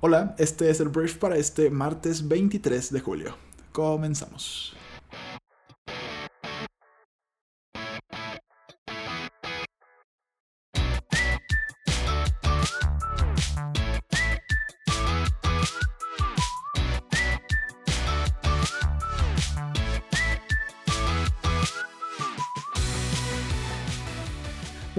[0.00, 3.36] Hola, este es el brief para este martes 23 de julio.
[3.72, 4.77] Comenzamos.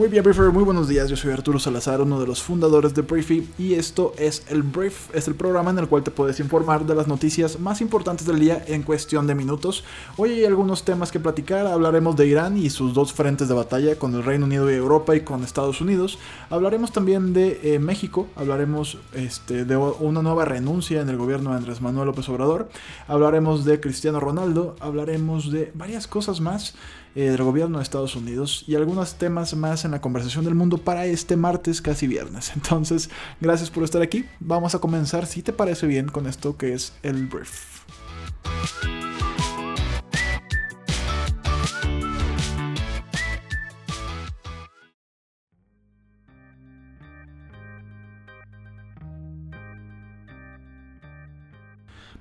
[0.10, 1.07] Bien, Briefer, muy buenos días.
[1.07, 5.14] Yo soy Arturo Salazar, uno de los fundadores de Briefy, y esto es el Brief,
[5.14, 8.40] es el programa en el cual te puedes informar de las noticias más importantes del
[8.40, 9.84] día en cuestión de minutos.
[10.17, 11.67] Hoy hay algunos temas que platicar.
[11.67, 15.16] Hablaremos de Irán y sus dos frentes de batalla con el Reino Unido y Europa
[15.16, 16.17] y con Estados Unidos.
[16.50, 18.26] Hablaremos también de eh, México.
[18.36, 22.67] Hablaremos este, de una nueva renuncia en el gobierno de Andrés Manuel López Obrador.
[23.08, 24.76] Hablaremos de Cristiano Ronaldo.
[24.80, 26.73] Hablaremos de varias cosas más.
[27.16, 30.77] Eh, del gobierno de Estados Unidos y algunos temas más en la conversación del mundo
[30.77, 32.52] para este martes casi viernes.
[32.55, 33.09] Entonces,
[33.41, 34.26] gracias por estar aquí.
[34.40, 37.80] Vamos a comenzar, si te parece bien, con esto que es el brief.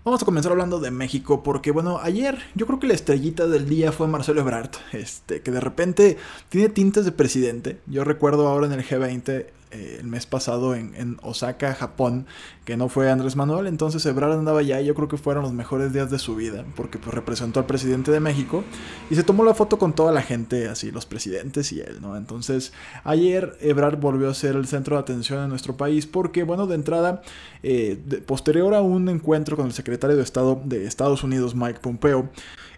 [0.08, 3.68] Vamos a comenzar hablando de México porque bueno, ayer yo creo que la estrellita del
[3.68, 6.16] día fue Marcelo Ebrard, este que de repente
[6.48, 7.76] tiene tintes de presidente.
[7.86, 12.26] Yo recuerdo ahora en el G20 eh, el mes pasado en, Osaka, Japón,
[12.64, 15.52] que no fue Andrés Manuel, entonces Ebrard andaba allá y yo creo que fueron los
[15.52, 18.64] mejores días de su vida, porque pues representó al presidente de México
[19.10, 22.16] y se tomó la foto con toda la gente, así los presidentes y él, ¿no?
[22.16, 22.72] Entonces
[23.04, 26.74] ayer Ebrard volvió a ser el centro de atención en nuestro país porque, bueno, de
[26.74, 27.22] entrada,
[27.62, 32.28] eh, posterior a un encuentro con el secretario de Estado de Estados Unidos, Mike Pompeo,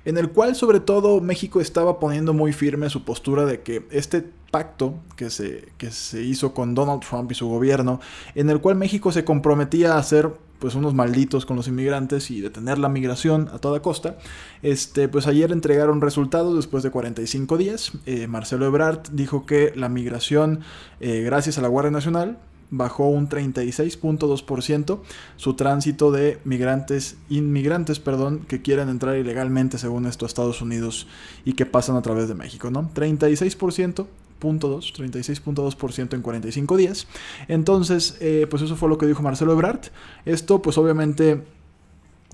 [0.04, 4.24] en el cual sobre todo México estaba poniendo muy firme su postura de que este
[4.50, 8.00] pacto que se, que se hizo con Donald Trump y su gobierno,
[8.34, 12.40] en el cual México se comprometía a ser pues unos malditos con los inmigrantes y
[12.40, 14.18] detener la migración a toda costa.
[14.62, 17.92] Este, pues ayer entregaron resultados después de 45 días.
[18.06, 20.60] Eh, Marcelo Ebrard dijo que la migración,
[21.00, 22.38] eh, gracias a la Guardia Nacional,
[22.70, 25.00] bajó un 36.2%
[25.36, 31.08] su tránsito de migrantes, inmigrantes, perdón, que quieren entrar ilegalmente según esto a Estados Unidos
[31.44, 32.90] y que pasan a través de México, ¿no?
[32.94, 34.06] 36%.
[34.40, 37.06] 36.2% en 45 días.
[37.48, 39.80] Entonces, eh, pues eso fue lo que dijo Marcelo Ebrard.
[40.24, 41.44] Esto, pues obviamente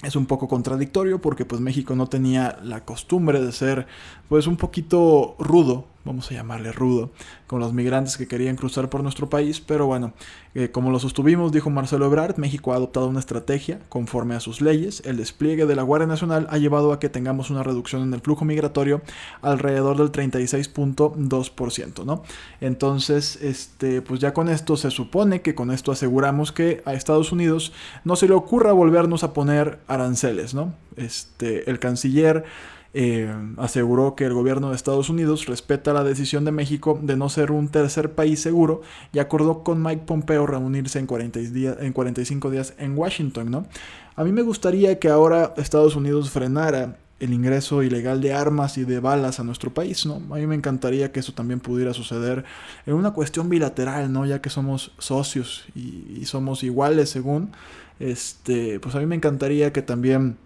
[0.02, 3.86] es un poco contradictorio porque pues México no tenía la costumbre de ser
[4.28, 7.10] pues un poquito rudo vamos a llamarle rudo,
[7.46, 10.14] con los migrantes que querían cruzar por nuestro país, pero bueno,
[10.54, 14.60] eh, como lo sostuvimos, dijo Marcelo Ebrard, México ha adoptado una estrategia conforme a sus
[14.62, 18.14] leyes, el despliegue de la Guardia Nacional ha llevado a que tengamos una reducción en
[18.14, 19.02] el flujo migratorio
[19.42, 22.22] alrededor del 36.2%, ¿no?
[22.60, 27.32] Entonces, este, pues ya con esto se supone que con esto aseguramos que a Estados
[27.32, 27.72] Unidos
[28.04, 30.72] no se le ocurra volvernos a poner aranceles, ¿no?
[30.96, 32.44] Este, el canciller
[32.98, 37.28] eh, aseguró que el gobierno de Estados Unidos respeta la decisión de México de no
[37.28, 38.80] ser un tercer país seguro
[39.12, 43.66] y acordó con Mike Pompeo reunirse en, 40 días, en 45 días en Washington, ¿no?
[44.14, 48.84] A mí me gustaría que ahora Estados Unidos frenara el ingreso ilegal de armas y
[48.84, 50.14] de balas a nuestro país, ¿no?
[50.34, 52.46] A mí me encantaría que eso también pudiera suceder
[52.86, 54.24] en una cuestión bilateral, ¿no?
[54.24, 57.52] Ya que somos socios y, y somos iguales según,
[58.00, 60.38] este, pues a mí me encantaría que también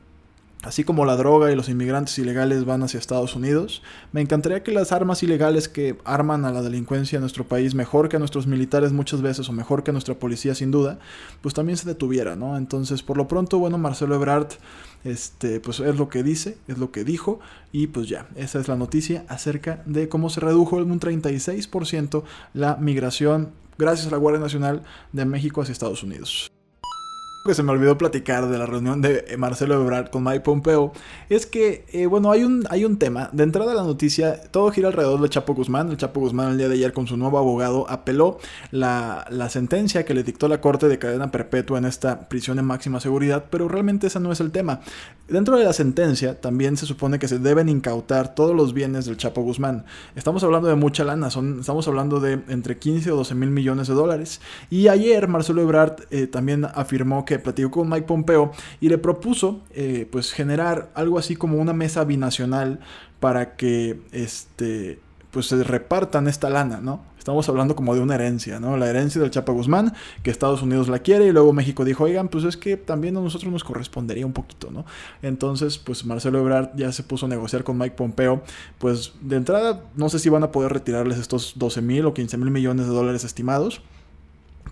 [0.62, 3.82] Así como la droga y los inmigrantes ilegales van hacia Estados Unidos,
[4.12, 8.10] me encantaría que las armas ilegales que arman a la delincuencia en nuestro país mejor
[8.10, 10.98] que a nuestros militares muchas veces o mejor que a nuestra policía sin duda,
[11.40, 12.58] pues también se detuviera, ¿no?
[12.58, 14.48] Entonces, por lo pronto, bueno, Marcelo Ebrard,
[15.02, 17.40] este, pues es lo que dice, es lo que dijo
[17.72, 22.22] y pues ya, esa es la noticia acerca de cómo se redujo en un 36%
[22.52, 24.82] la migración gracias a la Guardia Nacional
[25.12, 26.50] de México hacia Estados Unidos
[27.44, 30.92] que se me olvidó platicar de la reunión de Marcelo Ebrard con Mike Pompeo
[31.30, 33.30] es que, eh, bueno, hay un, hay un tema.
[33.32, 35.90] De entrada a la noticia, todo gira alrededor de Chapo Guzmán.
[35.90, 38.38] El Chapo Guzmán el día de ayer con su nuevo abogado apeló
[38.72, 42.62] la, la sentencia que le dictó la corte de cadena perpetua en esta prisión de
[42.62, 44.80] máxima seguridad, pero realmente ese no es el tema.
[45.30, 49.16] Dentro de la sentencia también se supone que se deben incautar todos los bienes del
[49.16, 49.84] Chapo Guzmán.
[50.16, 53.86] Estamos hablando de mucha lana, son, estamos hablando de entre 15 o 12 mil millones
[53.86, 54.40] de dólares.
[54.70, 58.50] Y ayer Marcelo Ebrard eh, también afirmó que que platicó con Mike Pompeo
[58.80, 62.80] y le propuso eh, pues generar algo así como una mesa binacional
[63.20, 64.98] para que este
[65.30, 67.04] pues se repartan esta lana, ¿no?
[67.16, 68.76] Estamos hablando como de una herencia, ¿no?
[68.76, 69.92] La herencia del Chapa Guzmán,
[70.24, 73.20] que Estados Unidos la quiere y luego México dijo, oigan, pues es que también a
[73.20, 74.84] nosotros nos correspondería un poquito, ¿no?
[75.22, 78.42] Entonces, pues Marcelo Ebrard ya se puso a negociar con Mike Pompeo,
[78.78, 82.36] pues de entrada no sé si van a poder retirarles estos 12 mil o 15
[82.38, 83.82] mil millones de dólares estimados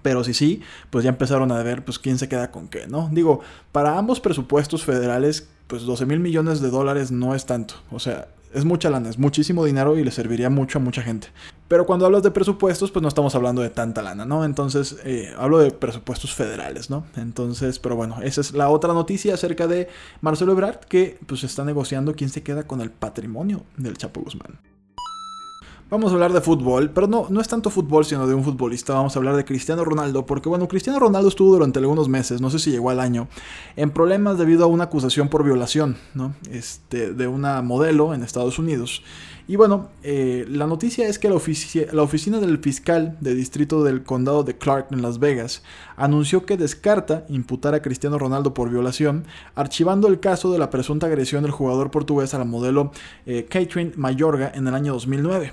[0.08, 3.10] Pero si sí, pues ya empezaron a ver pues quién se queda con qué, ¿no?
[3.12, 3.40] Digo,
[3.72, 7.74] para ambos presupuestos federales, pues 12 mil millones de dólares no es tanto.
[7.90, 11.28] O sea, es mucha lana, es muchísimo dinero y le serviría mucho a mucha gente.
[11.68, 14.46] Pero cuando hablas de presupuestos, pues no estamos hablando de tanta lana, ¿no?
[14.46, 17.04] Entonces, eh, hablo de presupuestos federales, ¿no?
[17.16, 19.88] Entonces, pero bueno, esa es la otra noticia acerca de
[20.22, 24.58] Marcelo Ebrard, que pues está negociando quién se queda con el patrimonio del Chapo Guzmán.
[25.90, 28.92] Vamos a hablar de fútbol, pero no, no es tanto fútbol, sino de un futbolista.
[28.92, 32.50] Vamos a hablar de Cristiano Ronaldo, porque bueno, Cristiano Ronaldo estuvo durante algunos meses, no
[32.50, 33.26] sé si llegó al año,
[33.74, 36.34] en problemas debido a una acusación por violación, ¿no?
[36.50, 39.02] Este, de una modelo en Estados Unidos.
[39.50, 41.34] Y bueno, eh, la noticia es que la,
[42.02, 45.62] oficina del fiscal de distrito del condado de Clark en Las Vegas
[45.96, 49.24] anunció que descarta imputar a Cristiano Ronaldo por violación,
[49.54, 52.92] archivando el caso de la presunta agresión del jugador portugués a la modelo
[53.24, 55.52] eh, Catherine Mayorga en el año 2009.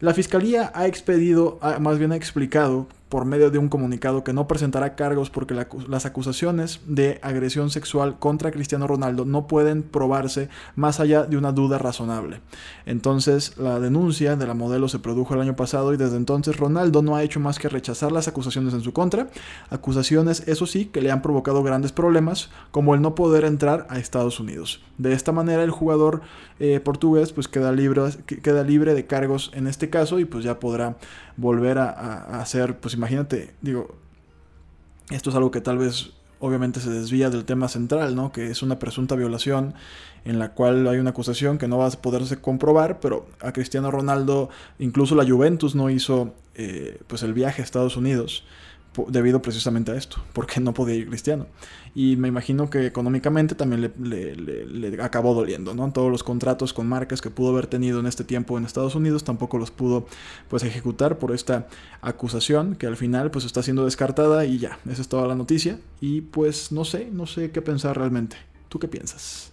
[0.00, 4.46] La fiscalía ha expedido, más bien ha explicado por medio de un comunicado que no
[4.46, 11.00] presentará cargos porque las acusaciones de agresión sexual contra Cristiano Ronaldo no pueden probarse más
[11.00, 12.40] allá de una duda razonable.
[12.86, 17.02] Entonces, la denuncia de la modelo se produjo el año pasado y desde entonces Ronaldo
[17.02, 19.28] no ha hecho más que rechazar las acusaciones en su contra,
[19.70, 23.98] acusaciones, eso sí, que le han provocado grandes problemas, como el no poder entrar a
[23.98, 24.82] Estados Unidos.
[24.98, 26.22] De esta manera, el jugador
[26.60, 30.58] eh, portugués pues queda libre, queda libre de cargos en este caso y pues ya
[30.58, 30.96] podrá
[31.38, 33.94] volver a, hacer, pues imagínate, digo,
[35.10, 38.32] esto es algo que tal vez obviamente se desvía del tema central, ¿no?
[38.32, 39.74] Que es una presunta violación
[40.24, 43.90] en la cual hay una acusación que no va a poderse comprobar, pero a Cristiano
[43.90, 48.44] Ronaldo, incluso la Juventus no hizo eh, pues el viaje a Estados Unidos
[49.08, 51.46] debido precisamente a esto, porque no podía ir Cristiano.
[51.94, 55.90] Y me imagino que económicamente también le, acabó doliendo, ¿no?
[55.92, 59.24] Todos los contratos con marcas que pudo haber tenido en este tiempo en Estados Unidos
[59.24, 60.06] tampoco los pudo
[60.48, 61.66] pues ejecutar por esta
[62.00, 65.78] acusación que al final pues está siendo descartada y ya, esa es toda la noticia
[66.00, 68.36] y pues no sé, no sé qué pensar realmente.
[68.68, 69.52] ¿Tú qué piensas?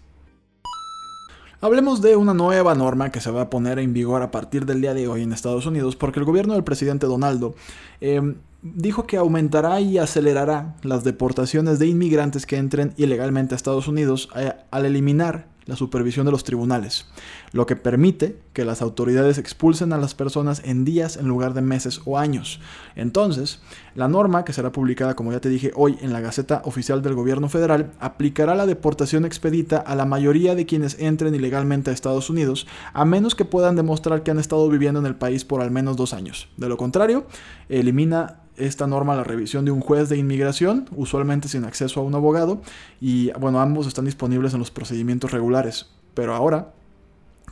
[1.62, 4.82] Hablemos de una nueva norma que se va a poner en vigor a partir del
[4.82, 7.56] día de hoy en Estados Unidos, porque el gobierno del presidente Donaldo
[8.02, 8.36] eh,
[8.74, 14.30] dijo que aumentará y acelerará las deportaciones de inmigrantes que entren ilegalmente a Estados Unidos
[14.36, 17.08] eh, al eliminar la supervisión de los tribunales,
[17.52, 21.62] lo que permite que las autoridades expulsen a las personas en días en lugar de
[21.62, 22.60] meses o años.
[22.96, 23.62] Entonces,
[23.96, 27.16] la norma, que será publicada, como ya te dije, hoy en la Gaceta Oficial del
[27.16, 32.30] Gobierno Federal, aplicará la deportación expedita a la mayoría de quienes entren ilegalmente a Estados
[32.30, 35.72] Unidos, a menos que puedan demostrar que han estado viviendo en el país por al
[35.72, 36.48] menos dos años.
[36.58, 37.26] De lo contrario,
[37.70, 42.16] elimina esta norma la revisión de un juez de inmigración, usualmente sin acceso a un
[42.16, 42.62] abogado,
[43.02, 45.90] y bueno, ambos están disponibles en los procedimientos regulares.
[46.14, 46.74] Pero ahora,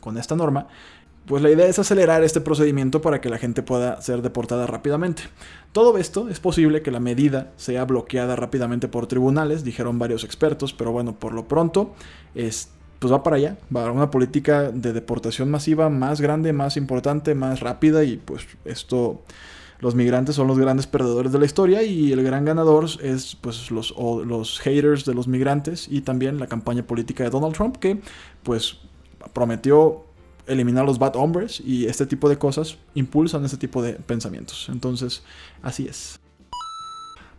[0.00, 0.68] con esta norma,
[1.26, 5.22] pues la idea es acelerar este procedimiento para que la gente pueda ser deportada rápidamente.
[5.72, 10.72] Todo esto es posible que la medida sea bloqueada rápidamente por tribunales, dijeron varios expertos,
[10.74, 11.94] pero bueno, por lo pronto
[12.34, 12.68] es,
[12.98, 17.34] pues va para allá, va a una política de deportación masiva más grande, más importante,
[17.34, 19.22] más rápida y pues esto
[19.80, 23.70] los migrantes son los grandes perdedores de la historia y el gran ganador es pues
[23.70, 28.00] los, los haters de los migrantes y también la campaña política de Donald Trump que
[28.42, 28.78] pues
[29.32, 30.04] prometió
[30.46, 34.68] eliminar los bad hombres y este tipo de cosas impulsan este tipo de pensamientos.
[34.70, 35.22] Entonces,
[35.62, 36.20] así es.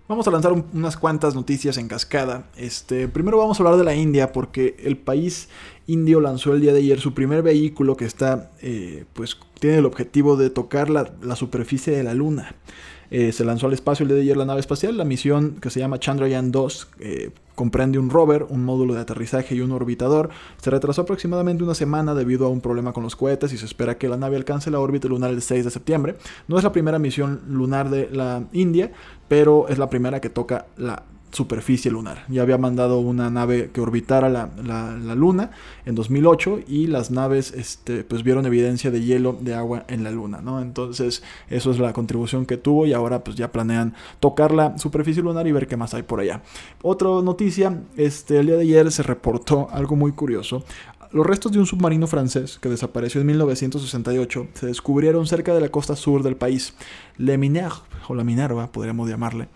[0.07, 2.47] Vamos a lanzar unas cuantas noticias en cascada.
[2.55, 5.49] Este, primero vamos a hablar de la India porque el país
[5.87, 9.85] indio lanzó el día de ayer su primer vehículo que está, eh, pues, tiene el
[9.85, 12.55] objetivo de tocar la, la superficie de la Luna.
[13.09, 14.95] Eh, se lanzó al espacio el día de ayer la nave espacial.
[14.95, 19.55] La misión que se llama Chandrayaan 2 eh, comprende un rover, un módulo de aterrizaje
[19.55, 20.29] y un orbitador.
[20.61, 23.97] Se retrasó aproximadamente una semana debido a un problema con los cohetes y se espera
[23.97, 26.15] que la nave alcance la órbita lunar el 6 de septiembre.
[26.47, 28.91] No es la primera misión lunar de la India,
[29.27, 31.03] pero es la primera que toca la
[31.35, 32.25] superficie lunar.
[32.29, 35.51] Ya había mandado una nave que orbitara la, luna
[35.85, 40.11] en 2008 y las naves este, pues vieron evidencia de hielo de agua en la
[40.11, 40.61] luna, ¿no?
[40.61, 45.21] Entonces eso es la contribución que tuvo y ahora pues ya planean tocar la superficie
[45.21, 46.41] lunar y ver qué más hay por allá.
[46.81, 50.63] Otra noticia, este, el día de ayer se reportó algo muy curioso.
[51.11, 55.69] Los restos de un submarino francés que desapareció en 1968 se descubrieron cerca de la
[55.69, 56.73] costa sur del país,
[57.17, 57.71] Le Miner,
[58.07, 59.47] o la Minerva, podríamos llamarle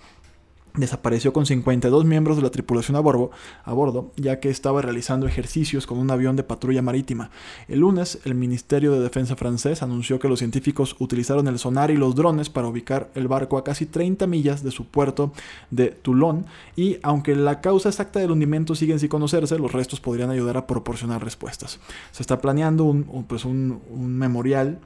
[0.76, 3.32] desapareció con 52 miembros de la tripulación a bordo,
[3.64, 7.32] a bordo, ya que estaba realizando ejercicios con un avión de patrulla marítima.
[7.68, 11.98] El lunes, el Ministerio de Defensa francés anunció que los científicos utilizaron el sonar y
[11.98, 15.32] los drones para ubicar el barco a casi 30 millas de su puerto
[15.72, 16.46] de Toulon
[16.76, 20.68] y aunque la causa exacta del hundimiento sigue sin conocerse, los restos podrían ayudar a
[20.68, 21.80] proporcionar respuestas.
[22.12, 23.80] Se está planeando un, pues un
[24.18, 24.80] memorial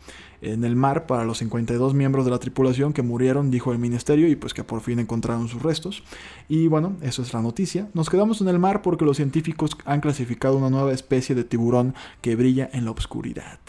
[0.44, 4.28] en el mar para los 52 miembros de la tripulación que murieron, dijo el ministerio,
[4.28, 6.04] y pues que por fin encontraron sus restos.
[6.50, 7.88] Y bueno, eso es la noticia.
[7.94, 11.96] Nos quedamos en el mar porque los científicos han clasificado una nueva especie de tiburón
[12.22, 13.60] que brilla en la oscuridad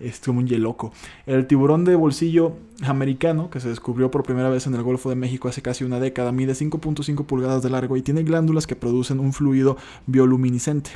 [0.00, 0.92] es como un.
[1.26, 5.16] El tiburón de bolsillo americano, que se descubrió por primera vez en el Golfo de
[5.16, 9.18] México hace casi una década, mide 5.5 pulgadas de largo y tiene glándulas que producen
[9.18, 9.76] un fluido
[10.06, 10.90] bioluminiscente.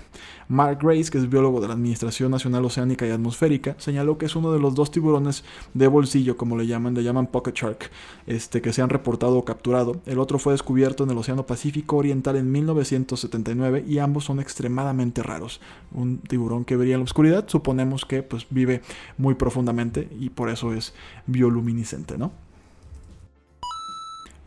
[0.49, 4.37] Mark Grace, que es biólogo de la Administración Nacional Oceánica y Atmosférica, señaló que es
[4.37, 7.91] uno de los dos tiburones de bolsillo, como le llaman, le llaman pocket shark,
[8.27, 10.01] este, que se han reportado o capturado.
[10.07, 15.23] El otro fue descubierto en el Océano Pacífico Oriental en 1979 y ambos son extremadamente
[15.23, 15.61] raros.
[15.93, 18.83] Un tiburón que brilla en la oscuridad, suponemos que pues vive
[19.19, 20.95] muy profundamente y por eso es
[21.27, 22.33] bioluminiscente, ¿no?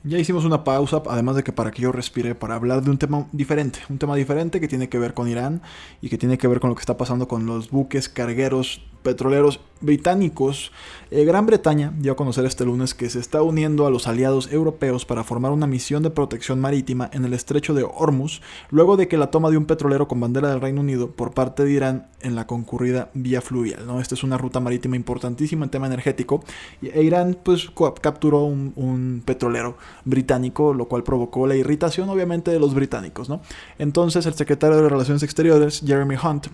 [0.06, 2.98] Ya hicimos una pausa, además de que para que yo respire, para hablar de un
[2.98, 5.62] tema diferente, un tema diferente que tiene que ver con Irán
[6.02, 9.60] y que tiene que ver con lo que está pasando con los buques cargueros petroleros
[9.84, 10.72] británicos,
[11.12, 14.52] eh, Gran Bretaña dio a conocer este lunes que se está uniendo a los aliados
[14.52, 18.42] europeos para formar una misión de protección marítima en el estrecho de Hormuz,
[18.72, 21.66] luego de que la toma de un petrolero con bandera del Reino Unido por parte
[21.66, 23.86] de Irán en la concurrida vía fluvial.
[23.86, 24.00] ¿no?
[24.00, 26.44] Esta es una ruta marítima importantísima en tema energético,
[26.82, 27.70] e Irán pues
[28.02, 33.30] capturó un, petrolero británico, lo cual provocó la irritación obviamente de los británicos.
[33.30, 33.42] ¿no?
[33.78, 36.48] Entonces el secretario de Relaciones Exteriores, Jeremy Hunt,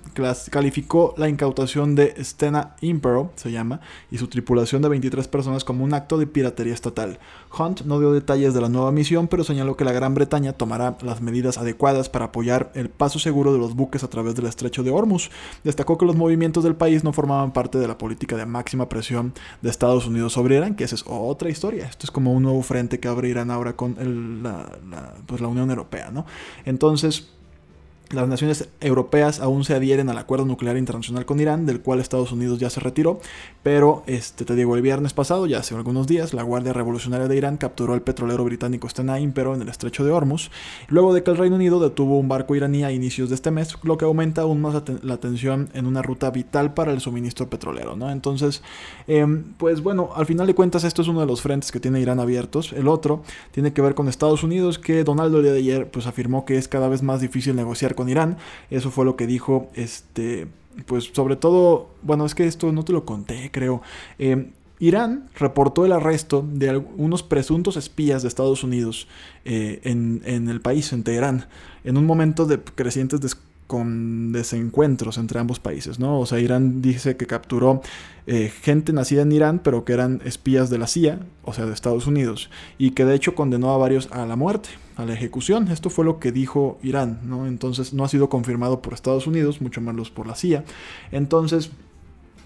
[0.50, 5.84] calificó la incautación de Stena Impero, se llama, y su tripulación de 23 personas como
[5.84, 7.20] un acto de piratería estatal.
[7.58, 10.98] Hunt no dio detalles de la nueva misión, pero señaló que la Gran Bretaña tomará
[11.02, 14.84] las medidas adecuadas para apoyar el paso seguro de los buques a través del estrecho
[14.84, 15.32] de Hormuz.
[15.66, 19.34] Destacó que los movimientos del país no formaban parte de la política de máxima presión
[19.62, 21.88] de Estados Unidos sobre Irán, que esa es otra historia.
[21.88, 24.80] Esto es como un nuevo frente que abre Irán ahora con la,
[25.26, 26.26] pues la Unión Europea, ¿no?
[26.64, 27.34] Entonces,
[28.12, 32.32] las naciones europeas aún se adhieren al acuerdo nuclear internacional con Irán, del cual Estados
[32.32, 33.20] Unidos ya se retiró,
[33.62, 37.38] pero este, te digo, el viernes pasado, ya hace algunos días, la Guardia Revolucionaria de
[37.38, 40.50] Irán capturó al petrolero británico Stena Impero en el estrecho de Hormuz,
[40.88, 43.76] luego de que el Reino Unido detuvo un barco iraní a inicios de este mes,
[43.84, 47.96] lo que aumenta aún más la tensión en una ruta vital para el suministro petrolero,
[47.96, 48.10] ¿no?
[48.10, 48.64] Entonces,
[49.08, 52.00] em, pues bueno, al final de cuentas esto es uno de los frentes que tiene
[52.00, 55.60] Irán abiertos, el otro tiene que ver con Estados Unidos, que Donaldo el día de
[55.60, 58.38] ayer pues afirmó que es cada vez más difícil negociar con Irán.
[58.70, 60.48] Eso fue lo que dijo, este,
[60.86, 63.82] pues sobre todo, bueno, es que esto no te lo conté, creo.
[64.20, 69.10] Eh, Irán reportó el arresto de algunos presuntos espías de Estados Unidos
[69.44, 71.48] eh, en, el país, en Teherán,
[71.84, 73.20] en un momento de crecientes
[73.70, 76.20] con desencuentros entre ambos países, ¿no?
[76.20, 77.84] O sea, Irán dice que capturó
[78.26, 81.74] eh, gente nacida en Irán, pero que eran espías de la CIA, o sea, de
[81.74, 82.50] Estados Unidos,
[82.80, 85.68] y que de hecho condenó a varios a la muerte, a la ejecución.
[85.68, 87.46] Esto fue lo que dijo Irán, ¿no?
[87.46, 90.64] Entonces no ha sido confirmado por Estados Unidos, mucho menos por la CIA.
[91.12, 91.70] Entonces,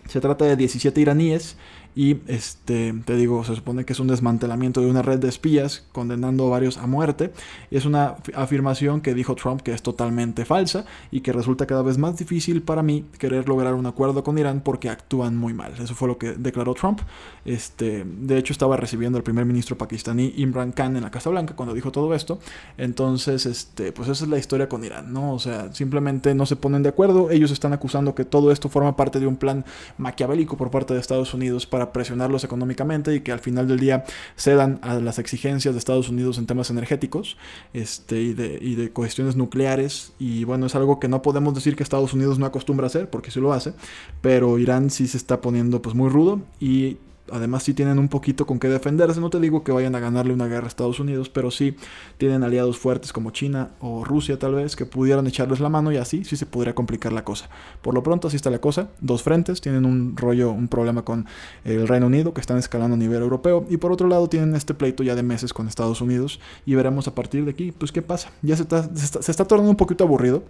[0.10, 1.56] se trata de 17 iraníes
[1.96, 5.86] y este, te digo, se supone que es un desmantelamiento de una red de espías
[5.92, 7.32] condenando a varios a muerte.
[7.70, 11.84] Y es una afirmación que dijo Trump que es totalmente falsa y que resulta cada
[11.84, 15.74] vez más difícil para mí querer lograr un acuerdo con Irán porque actúan muy mal.
[15.80, 17.02] Eso fue lo que declaró Trump.
[17.46, 21.56] Este, de hecho, estaba recibiendo al primer ministro pakistaní Imran Khan en la Casa Blanca
[21.56, 22.40] cuando dijo todo esto.
[22.78, 25.34] Entonces, este, pues esa es la historia con Irán, ¿no?
[25.34, 27.30] O sea, simplemente no se ponen de acuerdo.
[27.30, 29.64] Ellos están acusando que todo esto forma parte de un plan
[29.98, 34.06] maquiavélico por parte de Estados Unidos para presionarlos económicamente y que al final del día
[34.38, 37.38] cedan a las exigencias de Estados Unidos en temas energéticos
[37.74, 40.14] este, y, de, y de cuestiones nucleares.
[40.20, 43.10] Y bueno, es algo que no podemos decir que Estados Unidos no acostumbra a hacer,
[43.10, 43.74] porque sí lo hace,
[44.22, 46.98] pero Irán sí se está poniendo pues muy rudo y
[47.34, 49.20] Además sí tienen un poquito con qué defenderse.
[49.20, 51.76] No te digo que vayan a ganarle una guerra a Estados Unidos, pero sí
[52.18, 55.98] tienen aliados fuertes como China o Rusia tal vez que pudieran echarles la mano y
[55.98, 57.50] así sí se podría complicar la cosa.
[57.82, 58.90] Por lo pronto así está la cosa.
[59.02, 61.26] Dos frentes tienen un rollo, un problema con
[61.66, 64.74] el Reino Unido que están escalando a nivel europeo y por otro lado tienen este
[64.74, 68.02] pleito ya de meses con Estados Unidos y veremos a partir de aquí pues qué
[68.02, 68.32] pasa.
[68.44, 70.44] Ya se está, se está, se está tornando un poquito aburrido.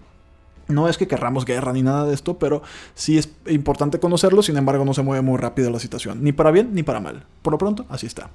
[0.67, 2.61] No es que querramos guerra ni nada de esto, pero
[2.93, 6.51] sí es importante conocerlo, sin embargo no se mueve muy rápido la situación, ni para
[6.51, 7.25] bien ni para mal.
[7.41, 8.29] Por lo pronto, así está.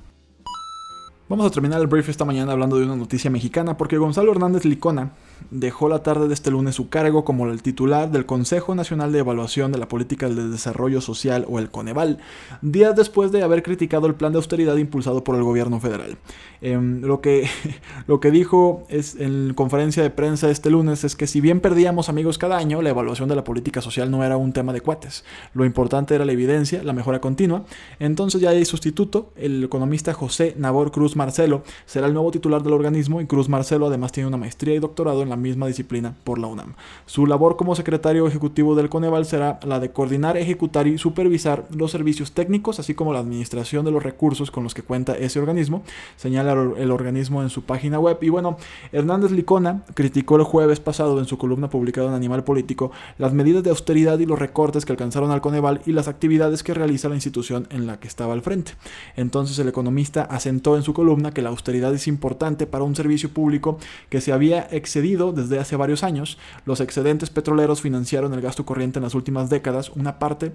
[1.29, 4.65] Vamos a terminar el brief esta mañana hablando de una noticia mexicana, porque Gonzalo Hernández
[4.65, 5.11] Licona
[5.51, 9.19] dejó la tarde de este lunes su cargo como el titular del Consejo Nacional de
[9.19, 12.17] Evaluación de la Política de Desarrollo Social o el Coneval,
[12.63, 16.17] días después de haber criticado el plan de austeridad impulsado por el gobierno federal.
[16.63, 17.47] Em, lo, que,
[18.07, 22.09] lo que dijo es, en conferencia de prensa este lunes es que si bien perdíamos
[22.09, 25.25] amigos cada año, la evaluación de la política social no era un tema de cuates.
[25.53, 27.65] Lo importante era la evidencia, la mejora continua.
[27.99, 32.73] Entonces ya hay sustituto, el economista José Nabor Cruz Marcelo será el nuevo titular del
[32.73, 36.39] organismo y Cruz Marcelo además tiene una maestría y doctorado en la misma disciplina por
[36.39, 36.75] la UNAM.
[37.05, 41.91] Su labor como secretario ejecutivo del Coneval será la de coordinar, ejecutar y supervisar los
[41.91, 45.83] servicios técnicos, así como la administración de los recursos con los que cuenta ese organismo,
[46.17, 48.19] señala el organismo en su página web.
[48.21, 48.57] Y bueno,
[48.93, 53.65] Hernández Licona criticó el jueves pasado en su columna publicada en Animal Político las medidas
[53.65, 57.17] de austeridad y los recortes que alcanzaron al Coneval y las actividades que realiza la
[57.17, 58.73] institución en la que estaba al frente.
[59.17, 63.31] Entonces el economista asentó en su columna que la austeridad es importante para un servicio
[63.31, 63.79] público
[64.11, 66.38] que se había excedido desde hace varios años.
[66.67, 69.91] Los excedentes petroleros financiaron el gasto corriente en las últimas décadas.
[69.91, 70.53] Una parte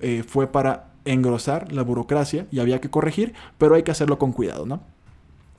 [0.00, 4.32] eh, fue para engrosar la burocracia y había que corregir, pero hay que hacerlo con
[4.32, 4.95] cuidado, ¿no?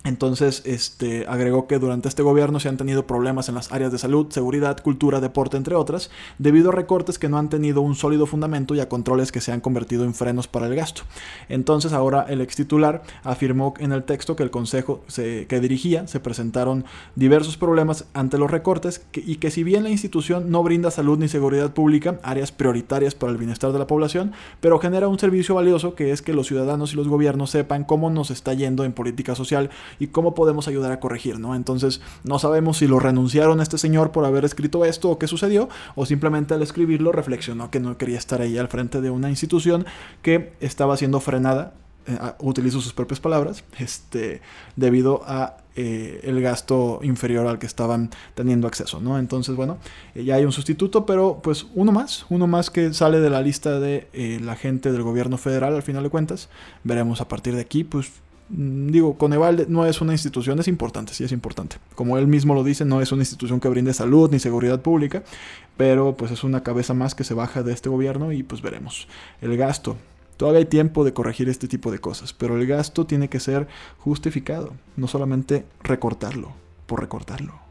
[0.03, 3.97] Entonces, este, agregó que durante este gobierno se han tenido problemas en las áreas de
[3.97, 8.25] salud, seguridad, cultura, deporte, entre otras, debido a recortes que no han tenido un sólido
[8.25, 11.01] fundamento y a controles que se han convertido en frenos para el gasto.
[11.49, 16.19] Entonces, ahora el ex titular afirmó en el texto que el consejo que dirigía se
[16.19, 16.85] presentaron
[17.15, 21.27] diversos problemas ante los recortes y que si bien la institución no brinda salud ni
[21.27, 25.95] seguridad pública, áreas prioritarias para el bienestar de la población, pero genera un servicio valioso
[25.95, 29.35] que es que los ciudadanos y los gobiernos sepan cómo nos está yendo en política
[29.35, 31.55] social y cómo podemos ayudar a corregir, ¿no?
[31.55, 35.27] Entonces, no sabemos si lo renunciaron a este señor por haber escrito esto o qué
[35.27, 39.29] sucedió, o simplemente al escribirlo reflexionó que no quería estar ahí al frente de una
[39.29, 39.85] institución
[40.21, 41.73] que estaba siendo frenada
[42.07, 44.39] eh, utilizo sus propias palabras, este,
[44.77, 49.19] debido a eh, el gasto inferior al que estaban teniendo acceso, ¿no?
[49.19, 49.77] Entonces, bueno,
[50.15, 53.41] eh, ya hay un sustituto, pero pues uno más, uno más que sale de la
[53.41, 56.47] lista de la gente del gobierno federal al final de cuentas.
[56.85, 58.09] Veremos a partir de aquí, pues
[58.49, 61.77] digo, Coneval no es una institución, es importante, sí es importante.
[61.95, 65.23] Como él mismo lo dice, no es una institución que brinde salud ni seguridad pública,
[65.75, 69.07] pero pues es una cabeza más que se baja de este gobierno y pues veremos.
[69.41, 69.97] El gasto.
[70.37, 73.67] Todavía hay tiempo de corregir este tipo de cosas, pero el gasto tiene que ser
[73.97, 76.51] justificado, no solamente recortarlo
[76.85, 77.66] por recortarlo.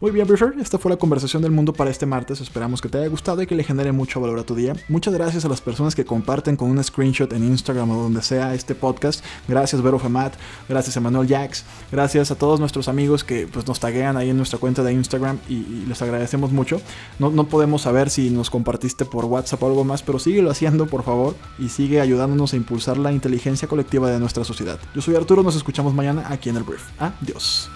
[0.00, 2.40] Muy bien, Briefer, esta fue la conversación del mundo para este martes.
[2.40, 4.72] Esperamos que te haya gustado y que le genere mucho valor a tu día.
[4.88, 8.54] Muchas gracias a las personas que comparten con un screenshot en Instagram o donde sea
[8.54, 9.24] este podcast.
[9.48, 10.34] Gracias, Vero Femat.
[10.68, 11.64] Gracias, Emanuel Jax.
[11.90, 15.40] Gracias a todos nuestros amigos que pues, nos taguean ahí en nuestra cuenta de Instagram
[15.48, 16.80] y, les agradecemos mucho.
[17.18, 20.86] No, no podemos saber si nos compartiste por WhatsApp o algo más, pero síguelo haciendo,
[20.86, 24.78] por favor, y sigue ayudándonos a impulsar la inteligencia colectiva de nuestra sociedad.
[24.94, 26.84] Yo soy Arturo, nos escuchamos mañana aquí en el Brief.
[27.00, 27.68] Adiós.